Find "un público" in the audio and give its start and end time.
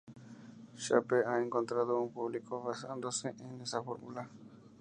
2.01-2.63